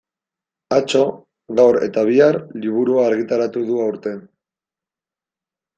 [0.77, 1.01] Atzo,
[1.59, 4.29] gaur eta bihar liburua argitaratu du aurten.